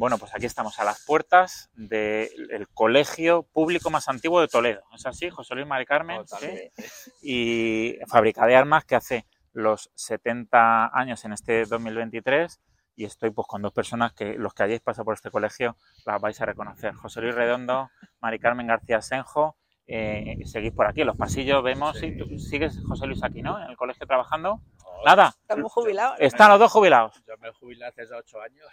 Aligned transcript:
Bueno, 0.00 0.16
pues 0.16 0.34
aquí 0.34 0.46
estamos 0.46 0.78
a 0.80 0.84
las 0.84 1.04
puertas 1.04 1.68
del 1.74 2.66
colegio 2.72 3.42
público 3.42 3.90
más 3.90 4.08
antiguo 4.08 4.40
de 4.40 4.48
Toledo. 4.48 4.80
¿Es 4.94 5.04
así, 5.04 5.28
José 5.28 5.54
Luis 5.54 5.66
Mari 5.66 5.84
Carmen? 5.84 6.24
Totalmente. 6.24 6.72
Y 7.20 7.98
fábrica 8.08 8.46
de 8.46 8.56
armas 8.56 8.86
que 8.86 8.94
hace 8.96 9.26
los 9.52 9.90
70 9.96 10.98
años 10.98 11.22
en 11.26 11.34
este 11.34 11.66
2023 11.66 12.62
y 12.96 13.04
estoy 13.04 13.28
pues 13.28 13.46
con 13.46 13.60
dos 13.60 13.74
personas 13.74 14.14
que 14.14 14.36
los 14.38 14.54
que 14.54 14.62
hayáis 14.62 14.80
pasado 14.80 15.04
por 15.04 15.12
este 15.12 15.30
colegio 15.30 15.76
las 16.06 16.18
vais 16.18 16.40
a 16.40 16.46
reconocer. 16.46 16.94
José 16.94 17.20
Luis 17.20 17.34
Redondo, 17.34 17.90
Mari 18.22 18.38
Carmen 18.38 18.68
García 18.68 19.02
Senjo, 19.02 19.58
eh, 19.86 20.38
seguís 20.46 20.72
por 20.72 20.86
aquí 20.86 21.02
en 21.02 21.08
los 21.08 21.16
pasillos, 21.18 21.62
vemos, 21.62 21.98
Sí. 21.98 22.06
y 22.06 22.16
tú 22.16 22.38
sigues 22.38 22.80
José 22.88 23.06
Luis 23.06 23.22
aquí, 23.22 23.42
¿no? 23.42 23.62
En 23.62 23.68
el 23.68 23.76
colegio 23.76 24.06
trabajando. 24.06 24.62
Nada, 25.04 25.34
Estamos 25.42 25.72
jubilados. 25.72 26.16
están 26.20 26.50
los 26.50 26.58
dos 26.58 26.72
jubilados. 26.72 27.22
Yo 27.26 27.36
me 27.38 27.50
jubilé 27.52 27.86
hace 27.86 28.02
ocho 28.14 28.40
años. 28.40 28.66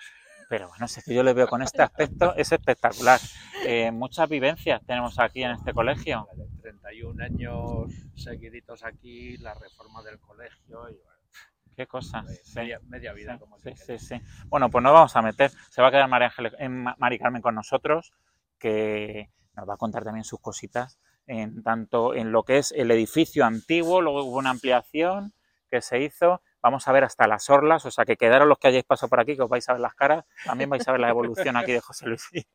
Pero 0.49 0.69
bueno, 0.69 0.87
si 0.87 0.99
es 0.99 1.05
que 1.05 1.13
yo 1.13 1.23
le 1.23 1.33
veo 1.33 1.47
con 1.47 1.61
este 1.61 1.81
aspecto, 1.81 2.33
es 2.35 2.51
espectacular. 2.51 3.19
Eh, 3.65 3.91
muchas 3.91 4.29
vivencias 4.29 4.81
tenemos 4.85 5.19
aquí 5.19 5.43
en 5.43 5.51
este 5.51 5.73
colegio. 5.73 6.27
31 6.61 7.23
años 7.23 7.91
seguiditos 8.15 8.83
aquí, 8.83 9.37
la 9.37 9.53
reforma 9.55 10.01
del 10.03 10.19
colegio 10.19 10.89
y 10.89 10.93
bueno, 10.95 11.21
Qué 11.75 11.85
cosas. 11.85 12.23
pues, 12.25 12.41
sí. 12.45 12.55
media, 12.55 12.79
media 12.87 13.13
vida 13.13 13.33
Sí, 13.33 13.39
como 13.39 13.59
sí, 13.59 13.73
sí, 13.75 13.99
sí. 13.99 14.21
Bueno, 14.47 14.69
pues 14.69 14.81
nos 14.83 14.93
vamos 14.93 15.15
a 15.15 15.21
meter. 15.21 15.51
Se 15.69 15.81
va 15.81 15.89
a 15.89 15.91
quedar 15.91 16.07
María, 16.07 16.27
Ángeles- 16.29 16.55
eh, 16.59 16.69
Mari 16.69 17.19
Carmen 17.19 17.41
con 17.41 17.53
nosotros, 17.55 18.13
que 18.57 19.29
nos 19.55 19.67
va 19.67 19.73
a 19.73 19.77
contar 19.77 20.03
también 20.03 20.23
sus 20.23 20.39
cositas, 20.39 20.97
en 21.27 21.61
tanto 21.61 22.13
en 22.15 22.31
lo 22.31 22.43
que 22.43 22.57
es 22.57 22.71
el 22.71 22.89
edificio 22.91 23.45
antiguo, 23.45 24.01
luego 24.01 24.23
hubo 24.23 24.37
una 24.37 24.51
ampliación 24.51 25.33
que 25.69 25.81
se 25.81 25.99
hizo. 25.99 26.41
Vamos 26.61 26.87
a 26.87 26.91
ver 26.91 27.03
hasta 27.03 27.27
las 27.27 27.49
orlas, 27.49 27.85
o 27.85 27.91
sea 27.91 28.05
que 28.05 28.17
quedaron 28.17 28.49
los 28.49 28.57
que 28.57 28.67
hayáis 28.67 28.83
pasado 28.83 29.09
por 29.09 29.19
aquí, 29.19 29.35
que 29.35 29.43
os 29.43 29.49
vais 29.49 29.67
a 29.69 29.73
ver 29.73 29.81
las 29.81 29.95
caras. 29.95 30.25
También 30.45 30.69
vais 30.69 30.87
a 30.87 30.91
ver 30.91 31.01
la 31.01 31.09
evolución 31.09 31.55
aquí 31.55 31.71
de 31.71 31.81
José 31.81 32.07
Luis 32.07 32.27
y 32.33 32.45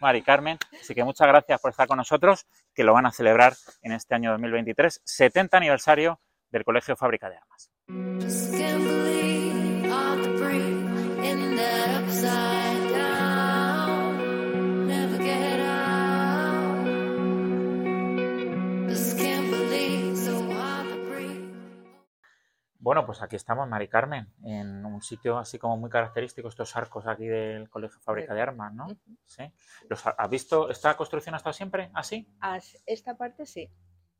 Mari 0.00 0.22
Carmen. 0.22 0.58
Así 0.80 0.94
que 0.94 1.04
muchas 1.04 1.26
gracias 1.26 1.60
por 1.60 1.70
estar 1.70 1.88
con 1.88 1.96
nosotros, 1.96 2.46
que 2.74 2.84
lo 2.84 2.92
van 2.92 3.06
a 3.06 3.12
celebrar 3.12 3.54
en 3.82 3.92
este 3.92 4.14
año 4.14 4.30
2023, 4.32 5.00
70 5.04 5.56
aniversario 5.56 6.20
del 6.50 6.64
Colegio 6.64 6.96
Fábrica 6.96 7.28
de 7.28 7.36
Armas. 7.36 7.70
Bueno, 22.86 23.04
pues 23.04 23.20
aquí 23.20 23.34
estamos, 23.34 23.68
Mari 23.68 23.88
Carmen, 23.88 24.32
en 24.44 24.86
un 24.86 25.02
sitio 25.02 25.38
así 25.38 25.58
como 25.58 25.76
muy 25.76 25.90
característico, 25.90 26.46
estos 26.46 26.76
arcos 26.76 27.04
aquí 27.08 27.26
del 27.26 27.68
Colegio 27.68 27.98
Fábrica 27.98 28.32
de 28.32 28.40
Armas, 28.40 28.72
¿no? 28.74 28.86
Sí. 29.24 29.42
¿Los 29.90 30.06
ha- 30.06 30.10
¿Has 30.16 30.30
visto, 30.30 30.70
esta 30.70 30.96
construcción 30.96 31.34
ha 31.34 31.38
estado 31.38 31.52
siempre 31.52 31.90
así? 31.94 32.32
As- 32.38 32.80
Esta 32.86 33.16
parte 33.16 33.44
sí. 33.44 33.68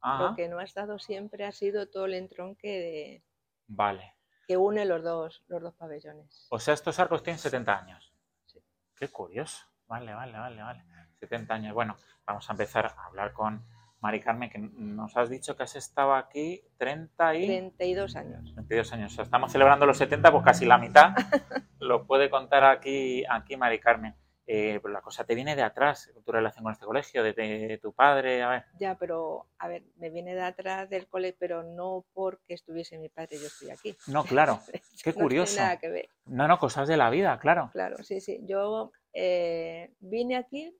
Ajá. 0.01 0.31
Lo 0.31 0.35
que 0.35 0.49
no 0.49 0.59
ha 0.59 0.65
estado 0.65 0.99
siempre 0.99 1.45
ha 1.45 1.53
sido 1.53 1.89
todo 1.89 2.07
el 2.07 2.15
entronque 2.15 2.67
de- 2.67 3.25
Vale. 3.69 4.17
que 4.49 4.57
une 4.57 4.85
los 4.85 5.01
dos, 5.05 5.45
los 5.47 5.63
dos 5.63 5.75
pabellones. 5.75 6.49
O 6.51 6.59
sea, 6.59 6.75
estos 6.75 6.99
arcos 6.99 7.23
tienen 7.23 7.39
70 7.39 7.79
años. 7.79 8.13
Sí. 8.47 8.59
Qué 8.97 9.07
curioso. 9.11 9.65
Vale, 9.87 10.13
vale, 10.13 10.37
vale, 10.37 10.61
vale. 10.61 10.85
70 11.21 11.55
años. 11.55 11.73
Bueno, 11.73 11.97
vamos 12.27 12.51
a 12.51 12.53
empezar 12.53 12.87
a 12.87 13.05
hablar 13.07 13.33
con 13.33 13.65
Mari 14.01 14.21
Carmen, 14.21 14.51
que 14.51 14.59
nos 14.59 15.17
has 15.17 15.29
dicho 15.31 15.57
que 15.57 15.63
has 15.63 15.75
estado 15.77 16.15
aquí 16.15 16.63
30 16.77 17.35
y... 17.37 17.47
32 17.47 18.17
años. 18.17 18.55
22 18.55 18.93
años. 18.93 19.13
O 19.13 19.15
sea, 19.17 19.25
estamos 19.25 19.51
celebrando 19.51 19.87
los 19.87 19.97
70, 19.99 20.31
pues 20.31 20.45
casi 20.45 20.65
la 20.67 20.79
mitad. 20.79 21.11
Lo 21.81 22.07
puede 22.07 22.31
contar 22.31 22.65
aquí, 22.65 23.25
aquí 23.29 23.57
Mari 23.57 23.79
Carmen. 23.81 24.15
Eh, 24.49 24.79
pero 24.81 24.95
la 24.95 25.01
cosa 25.01 25.25
te 25.25 25.35
viene 25.35 25.57
de 25.57 25.63
atrás, 25.63 26.13
tu 26.25 26.31
relación 26.31 26.63
con 26.63 26.73
este 26.73 26.87
colegio, 26.87 27.25
de, 27.25 27.33
de 27.33 27.79
tu 27.83 27.93
padre. 27.93 28.45
A 28.45 28.49
ver, 28.51 28.65
Ya, 28.79 28.95
pero 28.97 29.49
a 29.59 29.67
ver, 29.67 29.83
me 29.97 30.09
viene 30.09 30.37
de 30.37 30.43
atrás 30.43 30.89
del 30.89 31.09
cole, 31.09 31.35
pero 31.37 31.65
no 31.65 32.05
porque 32.15 32.55
estuviese 32.55 32.97
mi 32.97 33.09
padre, 33.09 33.39
yo 33.41 33.47
estoy 33.49 33.71
aquí. 33.71 33.97
no, 34.07 34.23
claro. 34.23 34.61
Qué 35.03 35.13
No 35.13 35.19
curioso. 35.21 35.59
nada 35.61 35.79
que 35.79 35.89
ver. 35.89 36.09
No, 36.27 36.47
no, 36.47 36.59
cosas 36.61 36.87
de 36.87 36.97
la 36.97 37.11
vida, 37.11 37.37
claro. 37.41 37.71
Claro, 37.73 37.97
sí, 38.05 38.21
sí. 38.21 38.39
Yo 38.45 38.93
eh, 39.13 39.91
vine 39.99 40.37
aquí 40.37 40.73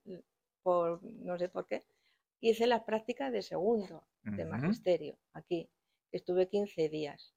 por 0.63 1.01
no 1.03 1.37
sé 1.37 1.49
por 1.49 1.67
qué. 1.67 1.83
Hice 2.41 2.67
las 2.67 2.83
prácticas 2.83 3.33
de 3.33 3.43
segundo 3.43 4.07
de 4.23 4.45
magisterio 4.45 5.19
aquí. 5.33 5.71
Estuve 6.13 6.49
15 6.49 6.89
días. 6.89 7.35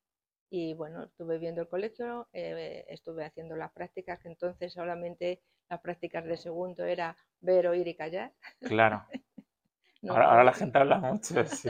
Y 0.50 0.74
bueno, 0.74 1.04
estuve 1.04 1.38
viendo 1.38 1.62
el 1.62 1.68
colegio, 1.68 2.28
eh, 2.34 2.86
estuve 2.90 3.24
haciendo 3.24 3.56
las 3.56 3.72
prácticas, 3.72 4.20
que 4.20 4.30
entonces 4.30 4.74
solamente 4.74 5.42
las 5.70 5.80
prácticas 5.80 6.26
de 6.26 6.38
segundo 6.38 6.86
era 6.86 7.16
ver, 7.40 7.68
oír 7.68 7.88
y 7.88 7.96
callar. 7.96 8.34
Claro. 8.62 9.06
No, 10.02 10.14
ahora, 10.14 10.24
no, 10.24 10.32
ahora 10.32 10.44
la 10.46 10.54
gente 10.54 10.78
habla 10.78 10.98
mucho, 11.00 11.44
sí. 11.46 11.70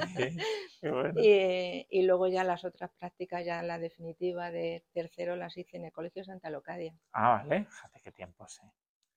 Qué 0.80 0.92
bueno. 0.92 1.20
Y, 1.20 1.88
y 1.90 2.04
luego 2.04 2.28
ya 2.28 2.44
las 2.44 2.64
otras 2.64 2.92
prácticas, 2.92 3.44
ya 3.44 3.64
la 3.64 3.80
definitiva 3.80 4.52
de 4.52 4.84
tercero, 4.94 5.36
las 5.36 5.58
hice 5.58 5.78
en 5.78 5.86
el 5.86 5.92
Colegio 5.92 6.24
Santa 6.24 6.52
Locadia. 6.52 6.94
Ah, 7.12 7.42
vale. 7.44 7.66
Fíjate 7.66 8.02
qué 8.02 8.12
tiempo, 8.12 8.48
sí. 8.48 8.62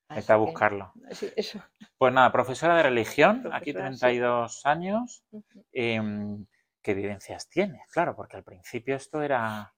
Así 0.08 0.26
que 0.26 0.32
que, 0.32 0.38
buscarlo. 0.38 0.92
sí, 1.14 1.32
eso. 1.36 1.62
Pues 1.98 2.12
nada, 2.12 2.32
profesora 2.32 2.76
de 2.76 2.82
religión, 2.82 3.48
aquí 3.52 3.72
Profesora, 3.72 3.92
sí. 3.92 4.00
32 4.00 4.66
años. 4.66 5.24
Ujú. 5.32 5.64
Em, 5.72 6.46
¿Qué 6.82 6.94
vivencias 6.94 7.48
tienes? 7.48 7.82
Claro, 7.92 8.16
porque 8.16 8.36
al 8.36 8.42
principio 8.44 8.96
esto 8.96 9.22
era... 9.22 9.72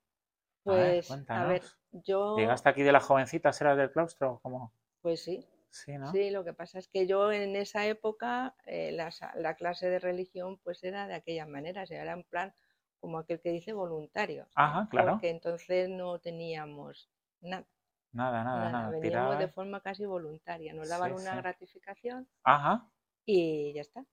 A 0.66 0.72
ver, 0.72 1.04
Pues, 1.04 1.10
a 1.28 1.44
ver, 1.46 1.62
yo, 1.92 2.36
¿Llegaste 2.38 2.68
aquí 2.70 2.82
de 2.82 2.92
las 2.92 3.04
jovencitas, 3.04 3.60
eras 3.60 3.76
del 3.76 3.92
claustro? 3.92 4.40
como 4.42 4.72
pues 5.02 5.22
sí, 5.22 5.46
Sí, 5.70 5.98
¿no? 5.98 6.10
sí, 6.12 6.30
lo 6.30 6.44
que 6.44 6.52
pasa 6.52 6.78
es 6.78 6.88
que 6.88 7.06
yo 7.06 7.30
en 7.32 7.56
esa 7.56 7.86
época 7.86 8.54
eh, 8.64 8.92
la, 8.92 9.10
la 9.34 9.54
clase 9.54 9.91
de 9.91 9.98
religión 9.98 10.58
pues 10.58 10.82
era 10.84 11.06
de 11.06 11.14
aquella 11.14 11.46
manera, 11.46 11.82
o 11.82 11.86
sea, 11.86 12.00
era 12.02 12.12
en 12.12 12.24
plan 12.24 12.54
como 13.00 13.18
aquel 13.18 13.41
que 13.41 13.50
dice 13.50 13.72
voluntario, 13.72 14.46
Ajá, 14.54 14.88
claro. 14.91 15.12
porque 15.12 15.30
entonces 15.30 15.88
no 15.91 16.18
teníamos 16.20 17.10
nada, 17.41 17.66
Nada, 18.14 18.44
nada, 18.44 18.70
nada, 18.70 18.91
nada. 19.00 19.36
de 19.38 19.48
forma 19.48 19.80
casi 19.80 20.06
voluntaria, 20.06 20.72
nos 20.72 20.88
daban 20.88 21.10
Sí, 21.16 21.22
una 21.22 21.32
sí. 21.32 21.36
gratificación 21.38 22.28
Ajá. 22.44 22.88
y 23.26 23.72
ya 23.75 23.80
está. 23.80 24.04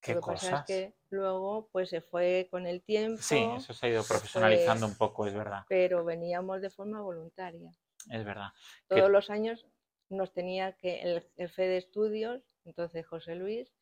Qué 0.00 0.14
Lo 0.14 0.20
que 0.20 0.26
pasa 0.32 0.58
es 0.60 0.64
que 0.64 0.94
luego 1.10 1.68
pues 1.72 1.90
se 1.90 2.00
fue 2.00 2.48
con 2.50 2.66
el 2.66 2.82
tiempo, 2.82 3.20
Sí, 3.20 3.44
eso 3.56 3.72
se 3.72 3.86
ha 3.86 3.90
ido 3.90 4.04
profesionalizando 4.04 4.86
pues 4.86 4.92
un 4.92 4.98
poco, 4.98 5.26
es 5.26 5.34
verdad. 5.34 5.64
pero 5.68 6.04
veníamos 6.04 6.60
de 6.62 6.70
forma 6.70 7.00
voluntaria. 7.00 7.70
Es 8.10 8.24
verdad. 8.24 8.48
Que- 8.88 8.96
Todos 8.96 9.10
los 9.10 9.28
años 9.30 9.66
nos 10.08 10.32
tenía 10.32 10.72
que 10.72 11.02
el 11.02 11.22
jefe 11.36 11.62
de 11.62 11.78
estudios, 11.78 12.42
entonces 12.64 13.04
José 13.06 13.34
Luis, 13.34 13.72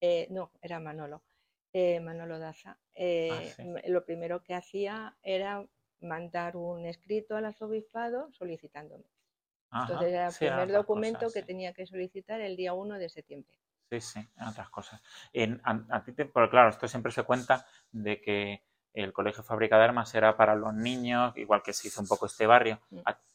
eh, 0.00 0.26
no, 0.30 0.50
era 0.62 0.80
Manolo, 0.80 1.22
eh, 1.74 2.00
Manolo 2.00 2.38
Daza. 2.38 2.78
eh, 2.94 3.28
Ah, 3.32 3.42
sí. 3.56 3.64
Lo 3.90 4.04
primero 4.04 4.42
que 4.42 4.54
hacía 4.54 5.16
era 5.22 5.66
mandar 6.00 6.56
un 6.56 6.86
escrito 6.86 7.36
al 7.36 7.44
arzobispado 7.46 8.32
solicitándome. 8.32 9.04
Ajá, 9.70 9.88
Entonces 9.88 10.08
era 10.14 10.28
el 10.28 10.34
sí, 10.34 10.46
primer 10.46 10.72
documento 10.72 11.26
cosas, 11.26 11.32
que 11.32 11.40
sí. 11.40 11.46
tenía 11.46 11.72
que 11.72 11.86
solicitar 11.86 12.40
el 12.40 12.56
día 12.56 12.74
1 12.74 12.98
de 12.98 13.08
septiembre. 13.08 13.58
Sí, 13.90 14.00
sí, 14.00 14.20
otras 14.48 14.70
cosas. 14.70 15.02
En, 15.32 15.60
a, 15.64 15.84
a 15.90 16.04
ti 16.04 16.12
te, 16.12 16.24
pero 16.26 16.48
claro, 16.48 16.68
esto 16.70 16.86
siempre 16.86 17.10
se 17.10 17.24
cuenta 17.24 17.66
de 17.90 18.20
que 18.20 18.62
el 18.94 19.12
Colegio 19.12 19.42
Fábrica 19.42 19.78
de 19.78 19.84
Armas 19.84 20.14
era 20.14 20.36
para 20.36 20.54
los 20.54 20.72
niños, 20.74 21.36
igual 21.36 21.62
que 21.62 21.72
se 21.72 21.88
hizo 21.88 22.00
un 22.00 22.06
poco 22.08 22.26
este 22.26 22.46
barrio. 22.46 22.80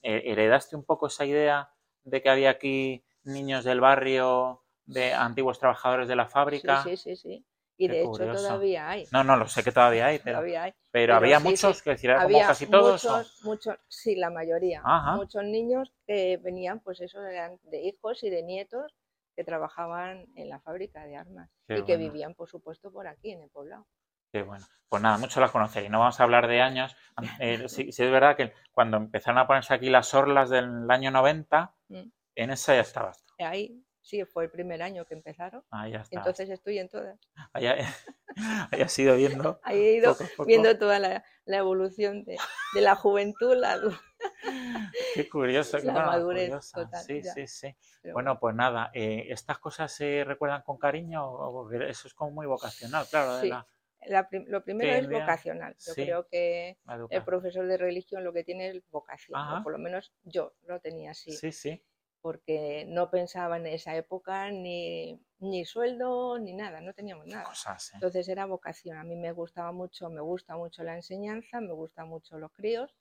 ¿Heredaste 0.02 0.75
un 0.75 0.86
poco 0.86 1.08
esa 1.08 1.25
idea 1.25 1.72
de 2.04 2.22
que 2.22 2.30
había 2.30 2.52
aquí 2.52 3.04
niños 3.24 3.66
del 3.66 3.81
barrio, 3.81 4.64
de 4.86 5.14
antiguos 5.14 5.59
trabajadores 5.59 6.08
de 6.08 6.16
la 6.16 6.28
fábrica? 6.28 6.84
Sí, 6.84 6.96
sí, 6.96 6.98
sí, 6.98 7.16
sí. 7.16 7.46
Y 7.78 7.88
Qué 7.88 7.94
de 7.94 8.00
hecho 8.02 8.09
curioso. 8.12 8.47
todavía 8.47 8.90
hay. 8.90 9.06
No, 9.12 9.24
no, 9.24 9.36
lo 9.36 9.47
sé 9.47 9.63
que 9.63 9.72
todavía 9.72 10.06
hay, 10.08 10.19
pero, 10.19 10.38
Todavía 10.38 10.63
hay. 10.63 10.72
pero, 10.72 10.81
pero 10.91 11.16
había 11.16 11.38
sí, 11.40 11.44
sí, 11.44 11.50
muchos, 11.50 11.81
que 11.81 11.90
decir, 11.91 12.13
como 12.16 12.40
casi 12.40 12.68
todos. 12.68 13.03
muchos, 13.03 13.40
muchos, 13.44 13.75
sí, 13.90 14.16
la 14.16 14.30
mayoría. 14.30 14.81
Ajá. 14.84 15.16
Muchos 15.18 15.44
niños 15.44 15.94
que 16.08 16.38
venían, 16.38 16.80
pues 16.80 17.02
eso, 17.02 17.22
eran 17.25 17.59
de 17.63 17.81
hijos 17.81 18.24
y 18.24 18.30
de 18.30 18.44
nietos 18.44 18.95
que 19.36 19.44
trabajaban 19.44 20.25
en 20.36 20.48
la 20.48 20.62
fábrica 20.62 21.06
de 21.06 21.18
armas 21.18 21.50
Qué 21.68 21.80
y 21.80 21.83
que 21.83 21.98
vivían, 21.98 22.33
por 22.36 22.50
supuesto, 22.50 22.92
por 22.92 23.07
aquí, 23.07 23.31
en 23.31 23.42
el 23.42 23.50
poblado. 23.50 23.86
Qué 24.31 24.42
bueno. 24.44 24.66
Pues 24.88 25.01
nada, 25.01 25.18
muchos 25.18 25.38
las 25.42 25.51
conoceréis. 25.51 25.92
No 25.92 26.00
vamos 26.00 26.19
a 26.19 26.24
hablar 26.24 26.48
de 26.48 26.62
años. 26.62 26.95
Eh, 27.39 27.66
sí, 27.69 27.92
sí 27.92 28.04
es 28.04 28.12
verdad 28.12 28.38
que 28.38 28.54
cuando 28.72 28.95
empezaron 28.98 29.38
a 29.39 29.48
ponerse 29.48 29.74
aquí 29.74 29.89
las 29.89 30.13
orlas 30.13 30.50
del 30.50 30.89
año 30.89 31.12
90, 31.12 31.74
Mm. 31.89 32.10
en 32.36 32.50
esa 32.50 32.74
ya 32.74 32.81
estabas. 32.81 33.24
Ahí 33.38 33.85
sí 34.06 34.24
fue 34.25 34.46
el 34.46 34.52
primer 34.52 34.81
año 34.84 35.06
que 35.06 35.16
empezaron. 35.16 35.63
Ahí 35.72 35.92
ya 35.94 36.02
estabas. 36.02 36.25
Entonces 36.28 36.50
estoy 36.50 36.78
en 36.80 36.90
todas. 36.90 37.19
Ahí, 37.54 37.68
ahí 37.68 38.81
has 38.81 39.00
ido 39.00 39.16
viendo 39.16 39.60
Ahí 39.63 39.80
he 39.80 39.94
ido 39.98 40.12
poco 40.13 40.24
a 40.25 40.28
poco. 40.38 40.46
viendo 40.46 40.78
toda 40.78 41.00
la, 41.00 41.24
la 41.46 41.57
evolución 41.57 42.24
de, 42.25 42.38
de 42.74 42.81
la 42.81 42.96
juventud, 42.96 43.56
la, 43.56 43.80
Qué 45.16 45.30
curioso, 45.30 45.80
qué 45.80 45.86
la 45.88 45.94
madurez 45.94 46.46
curiosa. 46.50 46.84
total, 46.86 47.04
Sí, 47.04 47.24
sí, 47.24 47.48
sí. 47.48 47.75
pero 48.02 48.13
Bueno, 48.13 48.40
pues 48.40 48.56
nada, 48.56 48.92
eh, 48.94 49.28
¿estas 49.30 49.57
cosas 49.60 49.92
se 49.92 50.24
recuerdan 50.24 50.62
con 50.63 50.78
cariño? 50.78 51.25
O- 51.28 51.51
Porque 51.54 51.90
eso 51.90 52.08
es 52.08 52.13
como 52.13 52.31
muy 52.31 52.46
vocacional, 52.46 53.06
claro, 53.10 53.36
de 53.38 53.42
Sí. 53.44 53.50
la, 53.50 53.68
la 54.08 54.30
prim- 54.30 54.46
lo 54.48 54.63
primero 54.63 54.92
es 54.94 55.10
vocacional. 55.10 55.75
Yo 55.86 55.94
sí. 55.94 56.04
creo 56.06 56.28
que 56.28 56.78
el 57.10 57.24
profesor 57.24 57.66
de 57.68 57.78
religión 57.78 58.24
lo 58.24 58.34
que 58.34 58.44
tiene 58.44 58.69
es 58.69 58.84
vocación, 58.92 59.40
o 59.40 59.63
por 59.63 59.72
lo 59.72 59.80
menos 59.80 60.13
yo 60.24 60.54
lo 60.68 60.80
tenía 60.80 61.12
así. 61.12 61.31
Sí, 61.31 61.51
sí. 61.51 61.84
Porque 62.25 62.86
no 62.88 63.12
pensaba 63.12 63.57
en 63.57 63.68
esa 63.68 63.95
época 63.95 64.50
ni, 64.50 65.22
ni 65.38 65.63
sueldo 65.63 66.39
ni 66.39 66.54
nada, 66.54 66.81
no 66.81 66.92
teníamos 66.92 67.27
nada. 67.27 67.44
Cosas, 67.44 67.89
¿eh? 67.89 67.92
Entonces 67.98 68.27
era 68.30 68.48
vocación. 68.48 68.98
A 68.98 69.04
mí 69.04 69.16
me 69.16 69.31
gustaba 69.31 69.72
mucho, 69.72 70.10
me 70.10 70.22
gusta 70.22 70.57
mucho 70.57 70.81
la 70.83 70.95
enseñanza, 70.95 71.62
me 71.62 71.74
gustan 71.74 72.07
mucho 72.10 72.39
los 72.39 72.51
críos 72.51 72.95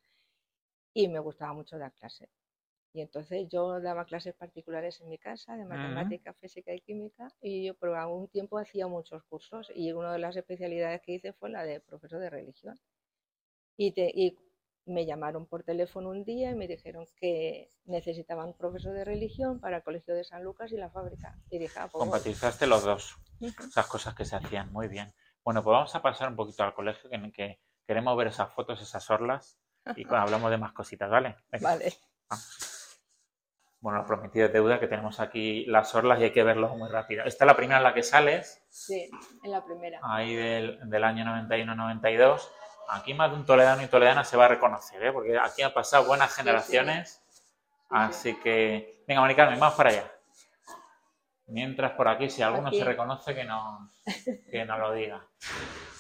y 0.95 1.09
me 1.09 1.19
gustaba 1.21 1.53
mucho 1.53 1.79
dar 1.79 1.93
clases. 1.93 2.29
Y 2.93 3.01
entonces 3.03 3.49
yo 3.49 3.81
daba 3.81 4.05
clases 4.07 4.35
particulares 4.35 5.01
en 5.01 5.09
mi 5.11 5.19
casa 5.19 5.57
de 5.57 5.65
matemática, 5.65 6.35
física 6.35 6.75
y 6.75 6.81
química 6.81 7.33
y 7.41 7.65
yo 7.67 7.75
por 7.75 7.95
algún 7.95 8.29
tiempo 8.29 8.59
hacía 8.59 8.87
muchos 8.89 9.25
cursos 9.25 9.73
y 9.75 9.93
una 9.93 10.13
de 10.13 10.21
las 10.21 10.37
especialidades 10.37 11.03
que 11.03 11.13
hice 11.15 11.33
fue 11.33 11.51
la 11.51 11.65
de 11.65 11.81
profesor 11.81 12.21
de 12.21 12.31
religión. 12.31 12.79
Y, 13.77 13.93
te- 13.93 14.11
y 14.15 14.37
me 14.87 15.07
llamaron 15.07 15.47
por 15.47 15.63
teléfono 15.63 16.11
un 16.11 16.25
día 16.25 16.51
y 16.51 16.55
me 16.55 16.67
dijeron 16.69 17.07
que 17.17 17.71
necesitaban 17.87 18.49
un 18.49 18.57
profesor 18.57 18.93
de 18.93 19.05
religión 19.05 19.61
para 19.61 19.79
el 19.79 19.83
Colegio 19.83 20.15
de 20.15 20.25
San 20.25 20.43
Lucas 20.45 20.73
y 20.73 20.77
la 20.77 20.91
fábrica. 20.91 21.39
Y 21.51 21.59
dije, 21.59 21.79
ah, 21.79 21.89
pues 21.91 22.67
los 22.67 22.85
dos. 22.85 23.17
Esas 23.41 23.87
cosas 23.87 24.15
que 24.15 24.25
se 24.25 24.37
hacían. 24.37 24.73
Muy 24.73 24.89
bien. 24.89 25.15
Bueno, 25.43 25.63
pues 25.63 25.73
vamos 25.73 25.95
a 25.95 26.03
pasar 26.03 26.29
un 26.29 26.37
poquito 26.37 26.63
al 26.65 26.75
colegio, 26.75 27.09
que, 27.11 27.33
que 27.33 27.61
queremos 27.87 28.17
ver 28.17 28.29
esas 28.29 28.53
fotos, 28.53 28.81
esas 28.81 29.09
orlas, 29.11 29.59
y 29.97 30.05
hablamos 30.09 30.51
de 30.51 30.59
más 30.59 30.73
cositas, 30.73 31.11
¿vale? 31.11 31.37
Venga, 31.51 31.69
Vale. 31.71 31.93
vamos. 32.29 32.91
Bueno, 33.81 33.99
lo 33.99 34.07
prometido 34.07 34.47
es 34.47 34.53
deuda, 34.55 34.81
que 34.81 34.87
tenemos 34.87 35.21
aquí 35.21 35.67
las 35.67 35.95
orlas 35.95 36.19
y 36.19 36.25
hay 36.25 36.33
que 36.33 36.43
verlo 36.43 36.75
muy 36.75 36.89
rápido. 36.89 37.23
Esta 37.25 37.45
es 37.45 37.47
la 37.47 37.55
primera 37.55 37.77
en 37.79 37.85
la 37.85 37.93
que 37.93 38.03
sales, 38.03 38.63
Sí, 38.71 39.11
en 39.43 39.51
la 39.51 39.63
primera. 39.63 40.01
ahí 40.03 40.35
del, 40.35 40.89
del 40.89 41.05
año 41.05 41.25
91-92. 41.27 42.49
Aquí 42.89 43.15
más 43.15 43.31
de 43.31 43.37
un 43.37 43.47
toledano 43.47 43.83
y 43.83 43.87
toledana 43.87 44.25
se 44.25 44.37
va 44.37 44.47
a 44.47 44.49
reconocer, 44.49 45.03
¿eh? 45.03 45.13
porque 45.13 45.39
aquí 45.39 45.63
han 45.63 45.73
pasado 45.73 46.05
buenas 46.05 46.35
generaciones. 46.35 47.23
Así 47.91 48.35
que, 48.41 49.05
venga, 49.07 49.21
Mari 49.21 49.35
Carmen, 49.35 49.61
vamos 49.61 49.77
para 49.77 49.91
allá. 49.91 50.13
Mientras 51.47 51.93
por 51.93 52.09
aquí, 52.09 52.31
si 52.31 52.43
alguno 52.43 52.69
Aquí. 52.69 52.79
se 52.79 52.85
reconoce, 52.85 53.35
que 53.35 53.45
no, 53.45 53.91
que 54.51 54.65
no 54.65 54.79
lo 54.79 54.93
diga. 54.93 55.27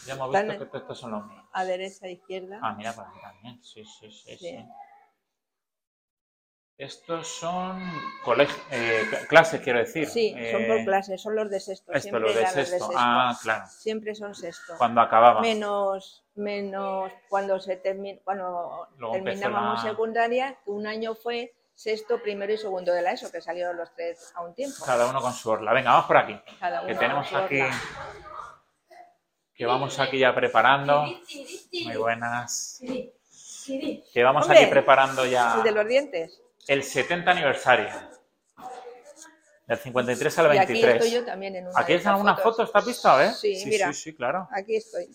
Ya 0.07 0.15
hemos 0.15 0.31
visto 0.31 0.71
que 0.71 0.79
estos 0.79 0.99
son 0.99 1.13
los 1.13 1.27
míos. 1.27 1.45
A 1.53 1.65
derecha, 1.65 2.09
izquierda. 2.09 2.59
Ah, 2.63 2.73
mira, 2.73 2.93
por 2.93 3.07
aquí 3.07 3.21
también. 3.21 3.63
Sí, 3.63 3.85
sí, 3.85 4.11
sí. 4.11 4.37
Sí. 4.37 4.39
sí. 4.39 4.65
Estos 6.77 7.29
son 7.29 7.81
eh, 7.83 9.05
cl- 9.09 9.27
clases, 9.29 9.61
quiero 9.61 9.79
decir. 9.79 10.09
Sí, 10.09 10.31
son 10.51 10.67
por 10.67 10.79
Eh, 10.79 10.85
clases, 10.85 11.23
son 11.23 11.37
los 11.37 11.49
de 11.49 11.61
sexto. 11.61 11.93
Esto, 11.93 12.03
siempre 12.03 12.21
lo 12.21 12.33
de 12.35 12.43
los 12.43 12.51
sexto. 12.51 12.91
Ah, 12.97 13.39
claro. 13.41 13.67
Siempre 13.69 14.15
son 14.17 14.35
sexto. 14.35 14.75
Cuando 14.77 15.01
acababa. 15.01 15.41
Menos, 15.41 16.25
menos 16.35 17.13
cuando 17.29 17.61
se 17.61 17.81
termi- 17.81 18.21
cuando 18.25 18.89
Luego 18.99 19.15
terminábamos 19.15 19.85
la- 19.85 19.91
secundaria, 19.91 20.59
un 20.67 20.87
año 20.89 21.15
fue 21.15 21.55
sexto, 21.77 22.21
primero 22.21 22.53
y 22.53 22.59
segundo 22.59 22.93
de 22.93 23.03
la 23.03 23.13
ESO, 23.13 23.31
que 23.31 23.41
salieron 23.41 23.77
los 23.77 23.95
tres 23.95 24.33
a 24.35 24.43
un 24.43 24.53
tiempo. 24.55 24.85
Cada 24.85 25.07
uno 25.09 25.21
con 25.21 25.33
su 25.33 25.51
orla. 25.51 25.73
Venga, 25.73 25.93
vamos 25.93 26.07
por 26.07 26.17
aquí. 26.17 26.41
Cada 26.59 26.85
Que 26.87 26.95
tenemos 26.97 27.29
con 27.29 27.39
su 27.39 27.45
aquí. 27.45 27.61
orla. 27.61 27.81
Que 29.55 29.67
vamos 29.67 30.01
aquí 30.01 30.19
ya 30.19 30.35
preparando. 30.35 31.05
Muy 31.05 31.97
buenas. 31.97 32.81
Que 32.83 34.23
vamos 34.25 34.43
Hombre, 34.45 34.59
aquí 34.59 34.71
preparando 34.71 35.25
ya 35.25 35.55
El 35.57 35.63
de 35.63 35.71
los 35.71 35.87
dientes. 35.87 36.41
El 36.69 36.83
70 36.83 37.31
aniversario. 37.31 37.89
Del 39.67 39.79
53 39.79 40.39
al 40.39 40.55
Y 40.55 40.59
aquí 40.59 40.73
23. 40.73 40.95
estoy 40.97 41.11
yo 41.11 41.25
también 41.25 41.57
en 41.57 41.69
una 41.69 41.81
¿Aquí 41.81 41.95
están 41.95 42.15
algunas 42.15 42.41
fotos? 42.41 42.71
¿Te 42.71 42.79
has 42.79 42.87
visto? 42.87 43.09
A 43.09 43.17
ver. 43.17 43.33
Sí, 43.33 43.63
mira. 43.67 43.93
Sí, 43.93 43.95
sí, 43.95 44.15
claro. 44.15 44.47
Aquí 44.51 44.77
estoy. 44.77 45.09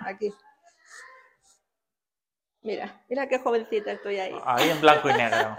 Aquí. 0.00 0.34
Mira, 2.62 3.02
mira 3.08 3.28
qué 3.28 3.38
jovencita 3.38 3.92
estoy 3.92 4.18
ahí. 4.18 4.34
Ahí 4.44 4.70
en 4.70 4.80
blanco 4.80 5.08
y 5.08 5.14
negro. 5.14 5.56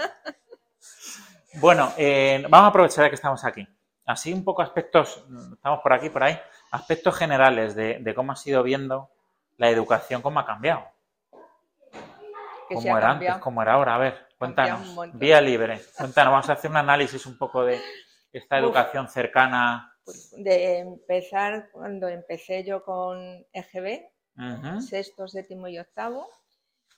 Bueno, 1.55 1.93
eh, 1.97 2.43
vamos 2.49 2.65
a 2.65 2.69
aprovechar 2.69 3.09
que 3.09 3.15
estamos 3.15 3.43
aquí. 3.45 3.67
Así 4.05 4.33
un 4.33 4.43
poco 4.43 4.61
aspectos, 4.61 5.23
estamos 5.53 5.79
por 5.81 5.93
aquí, 5.93 6.09
por 6.09 6.23
ahí, 6.23 6.37
aspectos 6.71 7.15
generales 7.15 7.75
de, 7.75 7.99
de 7.99 8.15
cómo 8.15 8.31
has 8.33 8.45
ido 8.47 8.63
viendo 8.63 9.09
la 9.57 9.69
educación, 9.69 10.21
cómo 10.21 10.39
ha 10.39 10.45
cambiado. 10.45 10.83
Cómo 12.67 12.95
ha 12.95 12.97
era 12.97 13.07
cambiado. 13.07 13.33
antes, 13.35 13.43
cómo 13.43 13.61
era 13.61 13.73
ahora. 13.73 13.95
A 13.95 13.97
ver, 13.99 14.27
cuéntanos. 14.47 15.17
Vía 15.19 15.41
libre. 15.41 15.81
Cuéntanos, 15.97 16.31
vamos 16.31 16.49
a 16.49 16.53
hacer 16.53 16.71
un 16.71 16.77
análisis 16.77 17.25
un 17.25 17.37
poco 17.37 17.63
de 17.65 17.79
esta 18.31 18.57
Uf. 18.57 18.63
educación 18.63 19.07
cercana. 19.07 19.89
De 20.37 20.79
empezar, 20.79 21.69
cuando 21.71 22.07
empecé 22.09 22.63
yo 22.63 22.83
con 22.83 23.45
EGB, 23.53 24.01
sexto, 24.81 25.27
séptimo 25.27 25.67
y 25.67 25.79
octavo. 25.79 26.27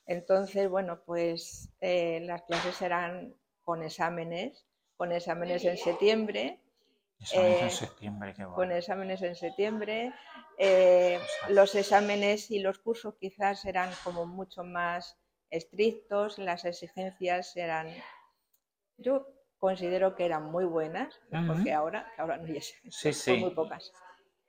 Entonces, 0.07 0.69
bueno, 0.69 1.01
pues 1.05 1.69
eh, 1.81 2.21
las 2.25 2.43
clases 2.43 2.81
eran 2.81 3.33
con 3.63 3.83
exámenes, 3.83 4.65
con 4.97 5.11
exámenes 5.11 5.63
en 5.65 5.77
septiembre, 5.77 6.59
Eso 7.19 7.41
es 7.41 7.61
en 7.61 7.67
Eh, 7.67 7.71
septiembre, 7.71 8.33
qué 8.35 8.43
bueno. 8.43 8.55
con 8.55 8.71
exámenes 8.71 9.21
en 9.21 9.35
septiembre. 9.35 10.13
eh, 10.57 11.19
los 11.49 11.75
exámenes 11.75 12.49
y 12.51 12.59
los 12.59 12.79
cursos 12.79 13.15
quizás 13.19 13.65
eran 13.65 13.89
como 14.03 14.25
mucho 14.25 14.63
más 14.63 15.17
estrictos, 15.49 16.37
las 16.37 16.65
exigencias 16.65 17.55
eran, 17.55 17.87
yo 18.97 19.27
considero 19.57 20.15
que 20.15 20.25
eran 20.25 20.51
muy 20.51 20.65
buenas, 20.65 21.19
porque 21.47 21.73
ahora, 21.73 22.11
ahora 22.17 22.37
no 22.37 22.45
hay 22.45 22.57
exigencias, 22.57 22.95
Sí, 22.95 23.13
son 23.13 23.35
sí. 23.35 23.41
muy 23.41 23.51
pocas. 23.51 23.91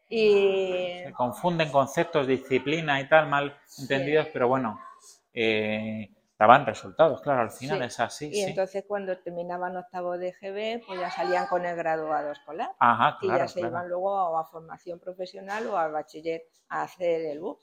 Y 0.09 1.03
Se 1.05 1.13
confunden 1.13 1.71
conceptos, 1.71 2.27
disciplina 2.27 3.01
y 3.01 3.09
tal, 3.09 3.29
mal 3.29 3.59
entendidos, 3.79 4.29
pero 4.33 4.47
bueno, 4.47 4.79
eh, 5.33 6.09
daban 6.39 6.65
resultados, 6.65 7.21
claro, 7.23 7.43
al 7.43 7.51
final 7.51 7.83
es 7.83 7.99
así. 7.99 8.31
Y 8.33 8.43
entonces 8.43 8.85
cuando 8.87 9.19
terminaban 9.19 9.77
octavo 9.77 10.17
de 10.17 10.33
GB, 10.33 10.87
pues 10.87 11.01
ya 11.01 11.11
salían 11.11 11.47
con 11.47 11.65
el 11.65 11.75
graduado 11.77 12.31
escolar 12.33 12.71
Ajá, 12.79 13.17
y 13.21 13.27
claro, 13.27 13.39
ya 13.45 13.49
se 13.49 13.61
claro. 13.61 13.73
iban 13.73 13.89
luego 13.89 14.39
a 14.39 14.45
formación 14.45 15.01
profesional 15.01 15.67
o 15.67 15.77
al 15.77 15.93
bachiller 15.93 16.43
a 16.69 16.83
hacer 16.83 17.23
el 17.23 17.41
BUP, 17.41 17.61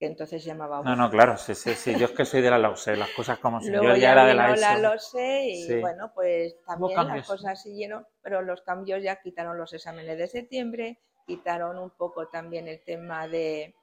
que 0.00 0.06
entonces 0.06 0.42
llamaba 0.42 0.82
No, 0.82 0.96
no, 0.96 1.10
claro, 1.10 1.36
sí, 1.36 1.54
sí, 1.54 1.74
sí. 1.74 1.94
Yo 1.98 2.06
es 2.06 2.12
que 2.12 2.24
soy 2.24 2.40
de 2.40 2.50
la 2.50 2.56
LAUSE, 2.56 2.96
las 2.96 3.10
cosas 3.10 3.38
como 3.38 3.60
son. 3.60 3.70
Luego 3.72 3.88
Yo 3.88 3.96
ya 3.96 4.12
era 4.12 4.24
de 4.24 4.34
la 4.34 4.56
la. 4.56 4.78
LOSE 4.78 5.44
y 5.46 5.62
Sí. 5.64 5.78
bueno, 5.78 6.10
pues 6.14 6.56
también 6.66 7.06
las 7.06 7.26
cosas 7.28 7.62
siguieron, 7.62 8.06
pero 8.22 8.40
los 8.40 8.62
cambios 8.62 9.02
ya 9.02 9.20
quitaron 9.20 9.58
los 9.58 9.74
exámenes 9.74 10.16
de 10.16 10.26
septiembre, 10.26 10.98
quitaron 11.26 11.78
un 11.78 11.90
poco 11.90 12.28
también 12.28 12.66
el 12.66 12.82
tema 12.82 13.28
de, 13.28 13.74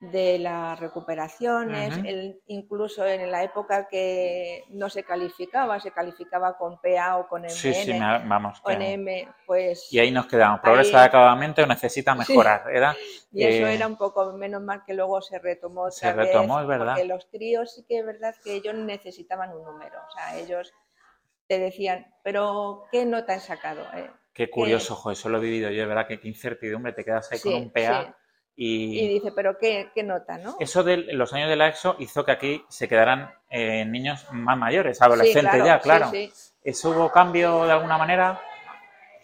de 0.00 0.38
las 0.38 0.80
recuperaciones, 0.80 1.94
el- 2.04 2.40
incluso 2.46 3.04
en 3.06 3.30
la 3.30 3.42
época 3.42 3.86
que 3.86 4.64
no 4.70 4.88
se 4.88 5.04
calificaba, 5.04 5.78
se 5.78 5.90
calificaba 5.90 6.56
con 6.56 6.80
PA 6.80 7.18
o 7.18 7.28
con 7.28 7.42
MN. 7.44 7.50
Sí, 7.50 7.74
sí, 7.74 7.92
me- 7.92 8.18
vamos. 8.26 8.62
que- 8.66 8.72
M, 8.94 9.28
pues 9.46 9.92
Y 9.92 9.98
ahí 9.98 10.10
nos 10.10 10.26
quedamos. 10.26 10.60
Progresa 10.60 10.96
Ahí- 10.96 11.00
adecuadamente 11.02 11.62
o 11.62 11.66
necesita 11.66 12.12
Sí. 12.14 12.18
mejorar. 12.32 12.64
Era, 12.72 12.94
Y 13.32 13.44
eso 13.44 13.66
eh, 13.66 13.74
era 13.74 13.86
un 13.86 13.96
poco 13.96 14.32
menos 14.32 14.62
mal 14.62 14.82
que 14.86 14.94
luego 14.94 15.20
se 15.20 15.38
retomó 15.38 15.82
otra 15.82 15.92
Se 15.92 16.12
vez, 16.14 16.26
retomó, 16.28 16.60
es 16.62 16.66
verdad. 16.66 16.94
Porque 16.94 17.04
los 17.06 17.26
críos 17.26 17.74
sí 17.74 17.84
que 17.86 17.98
es 17.98 18.06
verdad 18.06 18.34
que 18.42 18.54
ellos 18.54 18.74
necesitaban 18.74 19.54
un 19.54 19.62
número. 19.64 19.98
O 20.08 20.10
sea, 20.12 20.36
ellos 20.38 20.72
te 21.46 21.58
decían, 21.58 22.06
pero 22.24 22.84
¿qué 22.90 23.04
nota 23.04 23.34
han 23.34 23.40
sacado? 23.40 23.82
Eh, 23.94 24.10
Qué 24.32 24.48
curioso, 24.48 24.94
jo, 24.94 25.10
eso 25.10 25.28
lo 25.28 25.36
he 25.38 25.40
vivido 25.42 25.68
yo, 25.70 25.82
es 25.82 25.88
verdad 25.88 26.06
que 26.06 26.18
qué 26.20 26.28
incertidumbre, 26.28 26.92
te 26.94 27.04
quedas 27.04 27.30
ahí 27.32 27.38
Sí, 27.38 27.50
con 27.52 27.62
un 27.62 27.70
PA 27.70 28.04
sí. 28.04 28.12
Y, 28.62 29.00
Y 29.00 29.08
dice, 29.08 29.32
pero 29.34 29.56
¿qué, 29.58 29.88
qué 29.94 30.02
nota, 30.02 30.36
no? 30.36 30.54
eso 30.60 30.82
de 30.82 30.98
los 30.98 31.32
años 31.32 31.48
de 31.48 31.56
la 31.56 31.68
EXO 31.68 31.96
hizo 31.98 32.26
que 32.26 32.32
aquí 32.32 32.64
se 32.68 32.88
quedaran 32.88 33.32
eh, 33.48 33.86
niños 33.86 34.26
más 34.32 34.58
mayores, 34.58 35.00
adolescentes 35.00 35.52
Sí, 35.62 35.66
ya, 35.66 35.78
sí, 35.78 35.82
claro. 35.82 36.10
sí. 36.10 36.30
¿Eso 36.62 36.90
hubo 36.90 37.10
cambio 37.10 37.64
de 37.64 37.72
alguna 37.72 37.96
manera? 37.96 38.38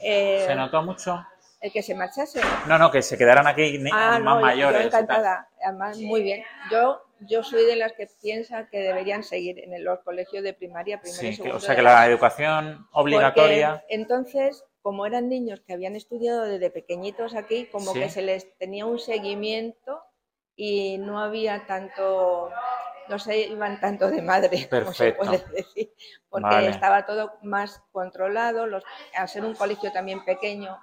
Eh, 0.00 0.42
¿Se 0.46 0.54
notó 0.54 0.82
mucho? 0.82 1.22
el 1.60 1.72
que 1.72 1.82
se 1.82 1.94
marchase. 1.94 2.40
No, 2.68 2.78
no, 2.78 2.90
que 2.90 3.02
se 3.02 3.18
quedaran 3.18 3.46
aquí 3.46 3.78
Ah, 3.92 4.12
más 4.12 4.22
no, 4.22 4.34
yo- 4.36 4.46
mayores. 4.46 4.78
yo 4.78 4.84
y 4.84 4.86
encantada. 4.86 5.48
Además, 5.64 5.98
muy 5.98 6.22
bien. 6.22 6.42
Yo, 6.70 7.02
yo 7.20 7.42
soy 7.42 7.64
de 7.64 7.76
las 7.76 7.92
que 7.94 8.06
piensa 8.22 8.68
que 8.68 8.78
deberían 8.78 9.24
seguir 9.24 9.58
en 9.58 9.82
los 9.82 9.98
colegios 10.00 10.44
de 10.44 10.52
primaria, 10.54 11.00
primero 11.00 11.18
y 11.22 11.24
Sí, 11.24 11.30
que- 11.30 11.36
segundo 11.36 11.56
o 11.56 11.60
sea 11.60 11.74
que 11.74 11.82
la 11.82 11.94
la 11.94 12.06
educación 12.06 12.86
obligatoria. 12.92 13.72
Porque 13.80 13.94
entonces, 13.94 14.64
como 14.86 15.04
eran 15.04 15.28
niños 15.28 15.62
que 15.66 15.72
habían 15.72 15.96
estudiado 15.96 16.42
desde 16.44 16.70
pequeñitos 16.70 17.34
aquí, 17.34 17.66
como 17.72 17.92
Sí. 17.92 17.98
que 17.98 18.08
se 18.08 18.22
les 18.22 18.56
tenía 18.56 18.86
un 18.86 19.00
seguimiento 19.00 20.00
y 20.54 20.96
no 20.98 21.18
había 21.18 21.66
tanto, 21.66 22.52
no 23.08 23.18
se 23.18 23.48
iban 23.48 23.80
tanto 23.80 24.08
de 24.08 24.22
madre, 24.22 24.68
como 24.70 24.92
se 24.92 25.10
Perfecto. 25.10 25.24
puede 25.24 25.44
decir, 25.56 25.92
porque 26.28 26.46
Vale. 26.54 26.70
estaba 26.70 27.04
todo 27.04 27.32
más 27.42 27.82
controlado, 27.90 28.68
los, 28.68 28.84
al 29.16 29.28
ser 29.28 29.44
un 29.44 29.56
colegio 29.56 29.90
también 29.90 30.24
pequeño, 30.24 30.78